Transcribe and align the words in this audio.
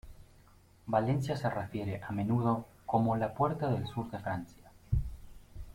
Valencia 0.87 1.37
se 1.37 1.47
refiere 1.47 2.01
a 2.03 2.11
menudo 2.11 2.65
como 2.87 3.15
"la 3.17 3.35
puerta 3.35 3.69
del 3.69 3.85
sur 3.85 4.09
de 4.09 4.17
Francia". 4.17 4.71